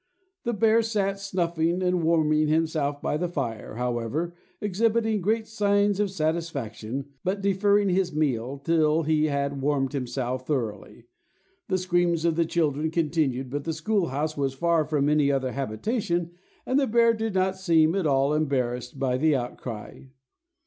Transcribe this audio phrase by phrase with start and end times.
[0.45, 6.09] The bear sat snuffing and warming himself by the fire, however, exhibiting great signs of
[6.09, 11.05] satisfaction, but deferring his meal till he had warmed himself thoroughly.
[11.67, 15.51] The screams of the children continued, but the school house was far from any other
[15.51, 16.31] habitation,
[16.65, 20.05] and the bear did not seem at all embarrassed by the outcry.